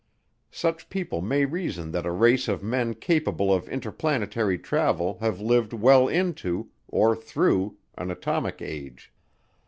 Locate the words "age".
8.63-9.13